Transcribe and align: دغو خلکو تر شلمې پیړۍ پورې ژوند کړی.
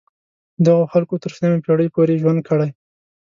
دغو 0.65 0.83
خلکو 0.93 1.21
تر 1.23 1.29
شلمې 1.35 1.59
پیړۍ 1.65 1.87
پورې 1.95 2.19
ژوند 2.21 2.39
کړی. 2.47 2.69